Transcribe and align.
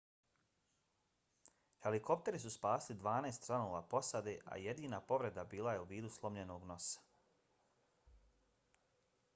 helikopteri 1.87 2.39
su 2.45 2.51
spasili 2.55 2.97
dvanaest 3.03 3.45
članova 3.49 3.81
posade 3.93 4.33
a 4.55 4.57
jedina 4.63 5.01
povreda 5.13 5.45
bila 5.53 5.75
je 5.77 5.81
u 5.81 5.87
vidu 5.93 6.13
slomljenog 6.17 6.65
nosa 6.73 8.15